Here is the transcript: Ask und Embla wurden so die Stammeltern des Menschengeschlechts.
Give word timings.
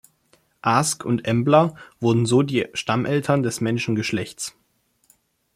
Ask 0.63 1.05
und 1.05 1.25
Embla 1.27 1.75
wurden 1.99 2.25
so 2.25 2.41
die 2.41 2.67
Stammeltern 2.73 3.43
des 3.43 3.61
Menschengeschlechts. 3.61 4.55